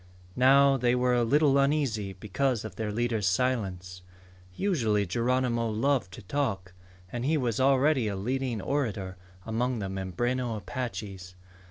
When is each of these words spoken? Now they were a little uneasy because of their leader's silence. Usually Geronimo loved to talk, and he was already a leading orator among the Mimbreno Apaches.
Now 0.35 0.77
they 0.77 0.95
were 0.95 1.13
a 1.13 1.23
little 1.23 1.59
uneasy 1.59 2.13
because 2.13 2.65
of 2.65 2.75
their 2.75 2.91
leader's 2.91 3.27
silence. 3.27 4.01
Usually 4.55 5.05
Geronimo 5.05 5.69
loved 5.69 6.11
to 6.13 6.23
talk, 6.23 6.73
and 7.11 7.23
he 7.23 7.37
was 7.37 7.59
already 7.59 8.07
a 8.07 8.15
leading 8.15 8.63
orator 8.63 9.15
among 9.45 9.77
the 9.77 9.89
Mimbreno 9.89 10.55
Apaches. 10.57 11.35